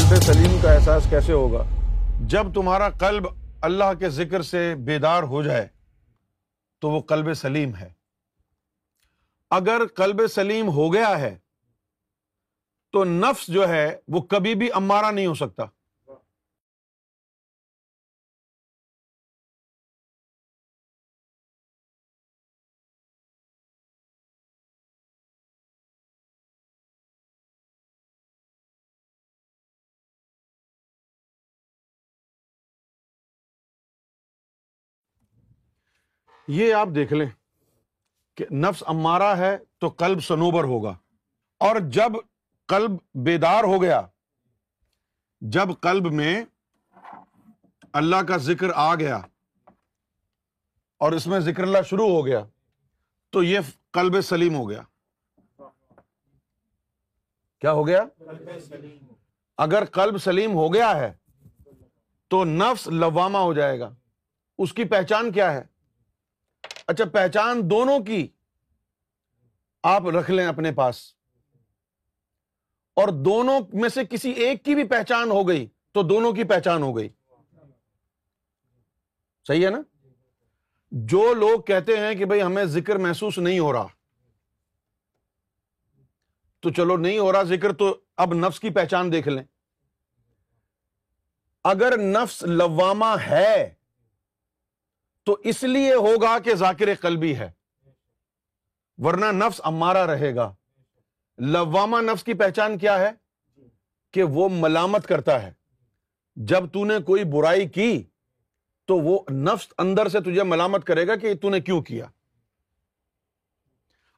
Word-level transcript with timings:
قلب 0.00 0.22
سلیم 0.22 0.58
کا 0.62 0.72
احساس 0.72 1.06
کیسے 1.10 1.32
ہوگا؟ 1.32 1.64
جب 2.20 2.54
تمہارا 2.54 2.90
قلب 2.90 3.26
اللہ 3.62 3.92
کے 3.98 4.08
ذکر 4.08 4.42
سے 4.42 4.74
بیدار 4.74 5.22
ہو 5.22 5.42
جائے، 5.42 5.68
تو 6.78 6.90
وہ 6.90 7.00
قلب 7.00 7.34
سلیم 7.34 7.74
ہے۔ 7.74 7.92
اگر 9.50 9.82
قلب 9.96 10.22
سلیم 10.34 10.68
ہو 10.68 10.92
گیا 10.92 11.20
ہے، 11.20 11.38
تو 12.92 13.04
نفس 13.04 13.46
جو 13.46 13.68
ہے، 13.68 13.96
وہ 14.08 14.20
کبھی 14.20 14.54
بھی 14.54 14.68
امارا 14.74 15.10
نہیں 15.10 15.26
ہو 15.26 15.34
سکتا۔ 15.34 15.64
یہ 36.52 36.74
آپ 36.74 36.88
دیکھ 36.94 37.12
لیں 37.12 37.30
کہ 38.36 38.54
نفس 38.54 38.82
امارا 38.86 39.36
ہے 39.36 39.58
تو 39.78 39.88
قلب 39.88 40.22
سنوبر 40.22 40.64
ہوگا۔ 40.64 40.98
اور 41.58 41.76
جب 41.80 42.12
قلب 42.66 42.90
بیدار 43.14 43.64
ہو 43.64 43.82
گیا، 43.82 44.00
جب 45.40 45.68
قلب 45.80 46.12
میں 46.12 46.44
اللہ 47.92 48.16
کا 48.16 48.36
ذکر 48.36 48.66
آ 48.74 48.94
گیا 48.94 49.16
اور 50.98 51.12
اس 51.12 51.26
میں 51.26 51.40
ذکر 51.40 51.62
اللہ 51.62 51.82
شروع 51.82 52.08
ہو 52.08 52.26
گیا، 52.26 52.44
تو 53.30 53.42
یہ 53.42 53.58
قلب 53.90 54.20
سلیم 54.20 54.54
ہو 54.54 54.70
گیا۔ 54.70 54.82
کیا 57.60 57.72
ہو 57.72 57.86
گیا؟ 57.86 58.02
اگر 59.58 59.84
قلب 59.84 60.18
سلیم 60.18 60.52
ہو 60.52 60.74
گیا 60.74 60.96
ہے 60.96 61.12
تو 62.28 62.44
نفس 62.44 62.86
لوامہ 62.86 63.38
ہو 63.38 63.54
جائے 63.54 63.80
گا۔ 63.80 63.94
اس 64.58 64.72
کی 64.72 64.84
پہچان 64.84 65.32
کیا 65.32 65.52
ہے؟ 65.52 65.69
اچھا 66.90 67.04
پہچان 67.04 67.70
دونوں 67.70 68.00
کی 68.00 68.28
آپ 69.82 70.06
رکھ 70.06 70.30
لیں 70.30 70.46
اپنے 70.46 70.72
پاس۔ 70.72 71.14
اور 72.94 73.08
دونوں 73.08 73.60
میں 73.72 73.88
سے 73.88 74.04
کسی 74.04 74.30
ایک 74.30 74.64
کی 74.64 74.74
بھی 74.74 74.84
پہچان 74.84 75.30
ہو 75.30 75.48
گئی 75.48 75.66
تو 75.92 76.02
دونوں 76.02 76.32
کی 76.32 76.44
پہچان 76.44 76.82
ہو 76.82 76.96
گئی۔ 76.96 77.08
صحیح 79.48 79.64
ہے 79.64 79.70
نا؟ 79.70 79.82
جو 80.90 81.34
لوگ 81.34 81.60
کہتے 81.60 81.96
ہیں 81.96 82.14
کہ 82.14 82.24
بھائی 82.24 82.42
ہمیں 82.42 82.64
ذکر 82.64 82.96
محسوس 82.96 83.38
نہیں 83.38 83.58
ہو 83.58 83.72
رہا، 83.72 83.86
تو 86.60 86.70
چلو 86.70 86.96
نہیں 86.96 87.18
ہو 87.18 87.32
رہا 87.32 87.42
ذکر 87.42 87.72
تو 87.72 88.00
اب 88.16 88.34
نفس 88.34 88.60
کی 88.60 88.70
پہچان 88.70 89.12
دیکھ 89.12 89.28
لیں۔ 89.28 89.44
اگر 91.64 91.98
نفس 91.98 92.42
لوامہ 92.42 93.16
ہے 93.26 93.74
تو 95.24 95.36
اس 95.44 95.62
لیے 95.62 95.94
ہوگا 95.94 96.38
کہ 96.38 96.54
ذاکر 96.54 96.94
قلبی 97.00 97.36
ہے۔ 97.36 97.50
ورنہ 98.98 99.44
نفس 99.44 99.60
امارا 99.64 100.06
رہے 100.06 100.34
گا۔ 100.34 100.54
لوامہ 101.38 101.96
نفس 102.00 102.24
کی 102.24 102.34
پہچان 102.34 102.78
کیا 102.78 102.98
ہے؟ 102.98 103.10
کہ 104.12 104.22
وہ 104.22 104.48
ملامت 104.52 105.06
کرتا 105.06 105.42
ہے۔ 105.42 105.52
جب 106.36 106.70
تو 106.72 106.84
نے 106.84 106.94
کوئی 107.06 107.24
برائی 107.24 107.68
کی، 107.68 108.02
تو 108.84 108.98
وہ 108.98 109.18
نفس 109.30 109.68
اندر 109.78 110.08
سے 110.08 110.20
تجھے 110.20 110.42
ملامت 110.42 110.86
کرے 110.86 111.06
گا 111.06 111.16
کہ 111.16 111.34
تو 111.34 111.50
نے 111.50 111.60
کیوں 111.60 111.82
کیا۔ 111.82 112.06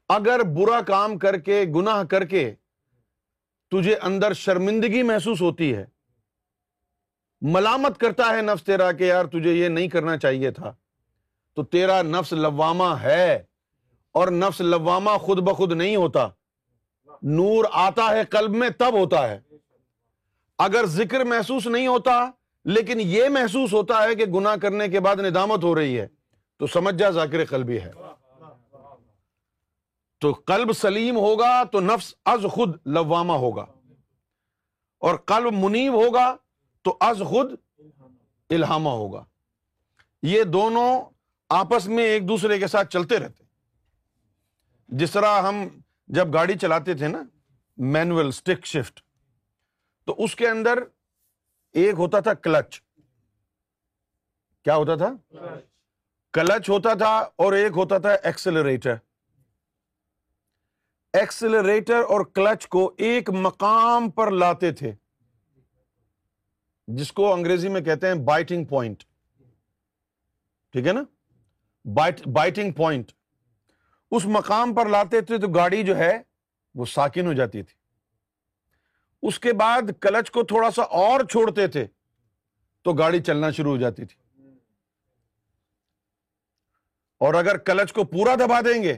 اگر 0.09 0.39
برا 0.39 0.81
کام 0.81 1.17
کر 1.17 1.39
کے، 1.39 1.65
گناہ 1.75 2.03
کر 2.03 2.25
کے 2.25 2.55
تجھے 3.71 3.95
اندر 3.95 4.33
شرمندگی 4.33 5.03
محسوس 5.03 5.41
ہوتی 5.41 5.75
ہے، 5.75 5.85
ملامت 7.41 7.99
کرتا 7.99 8.35
ہے 8.35 8.41
نفس 8.41 8.63
تیرا 8.63 8.91
کہ 8.91 9.03
یار 9.03 9.25
تجھے 9.25 9.53
یہ 9.53 9.67
نہیں 9.67 9.87
کرنا 9.87 10.17
چاہیے 10.17 10.51
تھا۔ 10.51 10.75
تو 11.53 11.63
تیرا 11.63 12.01
نفس 12.01 12.33
لوامہ 12.33 12.83
ہے 12.83 13.43
اور 14.11 14.27
نفس 14.27 14.61
لوامہ 14.61 15.17
خود 15.17 15.39
بخود 15.39 15.71
نہیں 15.71 15.95
ہوتا۔ 15.95 16.27
نور 17.21 17.65
آتا 17.71 18.09
ہے 18.09 18.25
قلب 18.25 18.51
میں، 18.51 18.69
تب 18.69 18.93
ہوتا 18.93 19.29
ہے۔ 19.29 19.41
اگر 20.57 20.85
ذکر 20.85 21.23
محسوس 21.23 21.67
نہیں 21.67 21.87
ہوتا، 21.87 22.31
لیکن 22.65 22.99
یہ 23.01 23.29
محسوس 23.29 23.73
ہوتا 23.73 24.03
ہے 24.03 24.15
کہ 24.15 24.25
گنا 24.25 24.55
کرنے 24.55 24.87
کے 24.87 24.99
بعد 24.99 25.15
ندامت 25.15 25.63
ہو 25.63 25.75
رہی 25.75 25.99
ہے، 25.99 26.07
تو 26.57 26.67
سمجھ 26.67 26.95
جا 26.95 27.09
ذاکر 27.09 27.45
قلبی 27.45 27.81
ہے۔ 27.81 27.91
تو 30.19 30.31
قلب 30.31 30.73
سلیم 30.73 31.17
ہوگا 31.17 31.63
تو 31.63 31.79
نفس 31.79 32.13
از 32.25 32.45
خود 32.51 32.77
لوامہ 32.85 33.33
ہوگا۔ 33.33 33.65
اور 34.99 35.15
قلب 35.15 35.53
منیب 35.53 35.93
ہوگا 35.93 36.35
تو 36.81 36.97
از 36.99 37.21
خود 37.25 37.51
الہامہ 38.49 38.89
ہوگا۔ 38.89 39.23
یہ 40.23 40.43
دونوں 40.43 41.01
آپس 41.59 41.87
میں 41.87 42.03
ایک 42.03 42.27
دوسرے 42.27 42.59
کے 42.59 42.67
ساتھ 42.67 42.89
چلتے 42.89 43.17
رہتے 43.19 43.43
جس 44.89 45.11
طرح 45.11 45.41
ہم 45.41 45.67
جب 46.07 46.33
گاڑی 46.33 46.57
چلاتے 46.57 46.93
تھے 46.93 47.07
نا 47.07 47.21
مینوئل 47.77 48.27
اسٹک 48.27 48.65
شفٹ 48.65 48.99
تو 50.07 50.15
اس 50.17 50.35
کے 50.35 50.47
اندر 50.49 50.83
ایک 51.75 51.95
ہوتا 51.97 52.19
تھا 52.19 52.33
کلچ۔ 52.33 52.79
کیا 54.65 54.75
ہوتا 54.75 54.95
تھا؟ 54.95 55.09
کلچ 56.33 56.69
ہوتا 56.69 56.93
تھا 56.93 57.13
اور 57.35 57.53
ایک 57.53 57.71
ہوتا 57.75 57.97
تھا 57.97 58.11
ایکسلریٹر 58.23 58.95
ایکسلریٹر 61.13 62.03
اور 62.09 62.25
کلچ 62.25 62.67
کو 62.67 62.91
ایک 62.97 63.29
مقام 63.29 64.09
پر 64.11 64.31
لاتے 64.31 64.71
تھے، 64.71 64.91
جس 66.87 67.11
کو 67.11 67.33
انگریزی 67.33 67.69
میں 67.69 67.81
کہتے 67.81 68.07
ہیں 68.07 68.15
بائٹنگ 68.25 68.65
پوائنٹ 68.65 69.03
ٹھیک 70.73 70.87
ہے 70.87 70.93
نا؟ 70.93 71.03
بائٹنگ 71.85 72.71
پوائنٹ 72.71 73.11
اس 74.11 74.25
مقام 74.25 74.73
پر 74.73 74.85
لاتے 74.85 75.21
تھے 75.21 75.37
تو 75.37 75.47
گاڑی 75.47 75.83
جو 75.83 75.97
ہے 75.97 76.21
وہ 76.75 76.85
ساکن 76.85 77.27
ہو 77.27 77.33
جاتی 77.33 77.63
تھی۔ 77.63 77.75
اس 79.21 79.39
کے 79.39 79.53
بعد 79.53 79.81
کلچ 80.01 80.31
کو 80.31 80.43
تھوڑا 80.43 80.71
سا 80.71 80.81
اور 80.81 81.19
چھوڑتے 81.19 81.67
تھے 81.67 81.87
تو 82.81 82.93
گاڑی 82.93 83.23
چلنا 83.23 83.51
شروع 83.51 83.71
ہو 83.71 83.77
جاتی 83.77 84.05
تھی۔ 84.05 84.49
اور 87.19 87.33
اگر 87.33 87.57
کلچ 87.57 87.93
کو 87.93 88.03
پورا 88.03 88.35
دبا 88.35 88.61
دیں 88.61 88.83
گے 88.83 88.93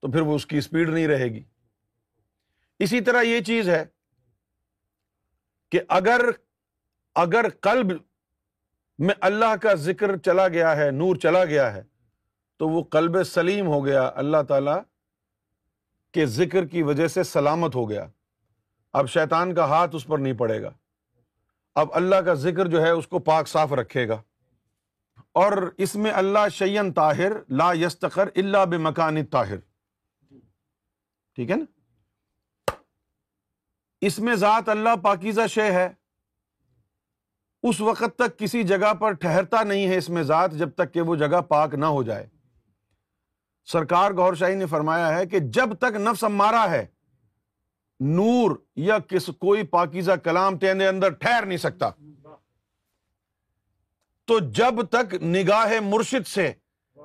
تو 0.00 0.12
پھر 0.12 0.20
وہ 0.20 0.34
اس 0.34 0.46
کی 0.46 0.58
اسپیڈ 0.58 0.88
نہیں 0.88 1.06
رہے 1.06 1.24
گی۔ 1.24 1.42
اسی 2.78 3.00
طرح 3.00 3.22
یہ 3.22 3.40
چیز 3.40 3.68
ہے 3.68 3.84
کہ 5.70 5.80
اگر 5.88 6.20
اگر 7.14 7.48
قلب 7.60 7.86
میں 8.98 9.14
اللہ 9.20 9.56
کا 9.56 9.74
ذکر 9.74 10.16
چلا 10.16 10.48
گیا 10.48 10.76
ہے، 10.76 10.90
نور 10.90 11.16
چلا 11.16 11.44
گیا 11.44 11.74
ہے، 11.74 11.82
تو 12.56 12.68
وہ 12.68 12.82
قلب 12.82 13.24
سلیم 13.24 13.66
ہو 13.66 13.86
گیا، 13.86 14.10
اللہ 14.14 14.36
تعالی 14.48 14.70
کے 16.12 16.26
ذکر 16.26 16.66
کی 16.66 16.82
وجہ 16.82 17.06
سے 17.06 17.22
سلامت 17.22 17.74
ہو 17.74 17.90
گیا۔ 17.90 18.06
اب 18.92 19.08
شیطان 19.08 19.54
کا 19.54 19.64
ہاتھ 19.64 19.96
اس 19.96 20.06
پر 20.06 20.18
نہیں 20.18 20.32
پڑے 20.32 20.62
گا۔ 20.62 20.70
اب 21.74 21.88
اللہ 21.92 22.16
کا 22.16 22.34
ذکر 22.34 22.66
جو 22.66 22.82
ہے، 22.82 22.90
اس 22.90 23.06
کو 23.06 23.18
پاک 23.18 23.48
صاف 23.48 23.72
رکھے 23.72 24.08
گا۔ 24.08 24.22
اور 25.32 25.74
اس 25.78 25.96
میں 25.96 26.10
اللہ 26.10 26.48
شیئن 26.52 26.92
طاہر، 26.92 27.32
لا 27.48 27.72
یستقر 27.72 28.28
اللہ 28.36 28.64
بے 28.64 28.78
مکان 28.78 29.26
طاہر۔ 29.26 29.56
ٹھیک 31.34 31.50
ہے 31.50 31.56
نا؟ 31.56 31.64
اس 34.00 34.18
میں 34.18 34.34
ذات 34.34 34.68
اللہ 34.68 34.96
پاکیزہ 35.02 35.46
شے 35.50 35.72
ہے۔ 35.72 35.88
اس 37.68 37.80
وقت 37.80 38.18
تک 38.18 38.38
کسی 38.38 38.62
جگہ 38.62 38.94
پر 38.94 39.12
ٹھہرتا 39.12 39.62
نہیں 39.62 39.86
ہے 39.86 39.96
اس 39.96 40.08
میں 40.08 40.22
ذات 40.22 40.52
جب 40.52 40.70
تک 40.70 40.94
کہ 40.94 41.00
وہ 41.00 41.16
جگہ 41.16 41.40
پاک 41.40 41.74
نہ 41.74 41.86
ہو 41.86 42.02
جائے۔ 42.02 42.26
سرکار 43.64 44.10
گور 44.10 44.34
شاہی 44.34 44.54
نے 44.54 44.66
فرمایا 44.66 45.18
ہے 45.18 45.26
کہ 45.26 45.38
جب 45.38 45.74
تک 45.74 45.96
نفس 45.96 46.24
مارا 46.24 46.70
ہے، 46.70 46.86
نور 48.00 48.50
یا 48.76 48.98
کس 48.98 49.30
کوئی 49.38 49.62
پاکیزہ 49.62 50.12
کلام 50.12 50.58
تیرے 50.58 50.86
اندر 50.88 51.10
ٹھہر 51.10 51.46
نہیں 51.46 51.58
سکتا۔ 51.58 51.90
تو 54.24 54.38
جب 54.38 54.74
تک 54.90 55.14
نگاہ 55.14 55.80
مرشد 55.80 56.26
سے 56.26 56.52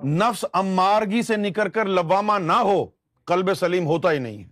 نفس 0.04 0.46
امارگی 0.54 1.22
سے 1.22 1.36
نکل 1.36 1.70
کر 1.70 1.86
لبامہ 1.86 2.34
نہ 2.40 2.60
ہو، 2.62 2.86
قلب 3.26 3.54
سلیم 3.54 3.88
ہوتا 3.88 4.12
ہی 4.12 4.20
نہیں 4.20 4.44
ہے۔ 4.44 4.50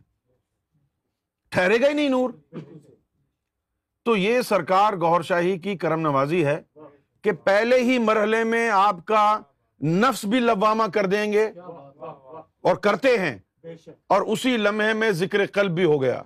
ٹھہرے 1.49 1.81
گا 1.81 1.87
ہی 1.87 1.93
نہیں 1.93 2.09
نور۔ 2.09 2.29
تو 4.07 4.17
یہ 4.17 4.41
سرکار 4.41 4.93
گور 4.93 5.21
شاہی 5.21 5.57
کی 5.59 5.77
کرم 5.77 5.99
نوازی 5.99 6.45
ہے 6.45 6.61
کہ 7.21 7.31
پہلے 7.31 7.79
ہی 7.79 7.97
مرحلے 7.99 8.43
میں 8.43 8.69
آپ 8.69 9.05
کا 9.05 9.39
نفس 9.81 10.25
بھی 10.25 10.39
لبامہ 10.39 10.83
کر 10.93 11.05
دیں 11.05 11.33
گے 11.33 11.45
اور 12.61 12.75
کرتے 12.75 13.17
ہیں 13.17 13.37
اور 14.07 14.21
اسی 14.21 14.57
لمحے 14.57 14.93
میں 14.93 15.11
ذکر 15.11 15.45
قلب 15.45 15.71
بھی 15.71 15.83
ہو 15.83 16.01
گیا 16.01 16.21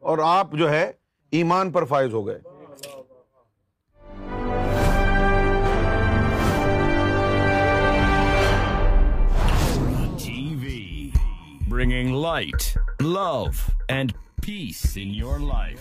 اور 0.00 0.18
آپ 0.24 0.52
جو 0.52 0.70
ہے 0.70 0.92
ایمان 1.30 1.72
پر 1.72 1.84
فائز 1.84 2.14
ہو 2.14 2.26
گئے۔ 2.26 2.38
Bringing 11.68 12.16
light 12.16 12.78
love 13.00 13.44
and 13.88 14.12
peace 14.46 14.98
in 15.02 15.14
your 15.14 15.38
life 15.38 15.78